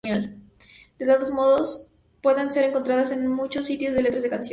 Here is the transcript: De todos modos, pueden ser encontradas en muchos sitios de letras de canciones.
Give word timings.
De 0.97 1.05
todos 1.05 1.29
modos, 1.29 1.87
pueden 2.23 2.51
ser 2.51 2.65
encontradas 2.65 3.11
en 3.11 3.27
muchos 3.27 3.67
sitios 3.67 3.93
de 3.93 4.01
letras 4.01 4.23
de 4.23 4.29
canciones. 4.31 4.49